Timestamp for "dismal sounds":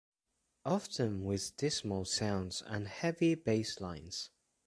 1.57-2.63